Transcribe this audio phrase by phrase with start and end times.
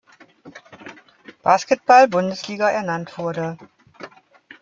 [1.43, 3.59] Basketball-Bundesliga ernannt wurde.